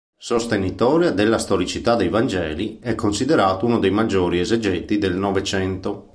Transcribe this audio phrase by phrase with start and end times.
[0.17, 6.09] Sostenitore della storicità dei Vangeli, è considerato uno dei maggiori esegeti del Novecento.